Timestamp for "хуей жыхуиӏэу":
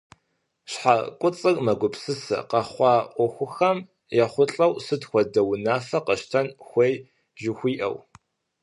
6.67-7.95